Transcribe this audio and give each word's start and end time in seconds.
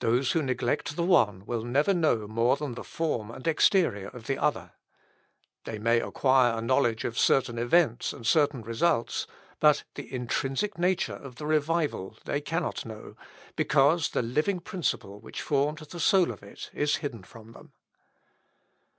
Those 0.00 0.32
who 0.32 0.40
neglect 0.40 0.96
the 0.96 1.02
one 1.04 1.44
will 1.44 1.62
never 1.62 1.92
know 1.92 2.26
more 2.26 2.56
than 2.56 2.72
the 2.72 2.82
form 2.82 3.30
and 3.30 3.46
exterior 3.46 4.06
of 4.08 4.26
the 4.26 4.38
other. 4.38 4.72
They 5.64 5.78
may 5.78 6.00
acquire 6.00 6.56
a 6.56 6.62
knowledge 6.62 7.04
of 7.04 7.18
certain 7.18 7.58
events 7.58 8.14
and 8.14 8.26
certain 8.26 8.62
results, 8.62 9.26
but 9.60 9.84
the 9.94 10.10
intrinsic 10.10 10.78
nature 10.78 11.16
of 11.16 11.34
the 11.36 11.44
revival 11.44 12.16
they 12.24 12.40
cannot 12.40 12.86
know, 12.86 13.14
because 13.56 14.08
the 14.12 14.22
living 14.22 14.60
principle 14.60 15.20
which 15.20 15.42
formed 15.42 15.76
the 15.80 16.00
soul 16.00 16.30
of 16.32 16.42
it, 16.42 16.70
is 16.72 16.96
hidden 17.04 17.22
from 17.22 17.52
them. 17.52 17.74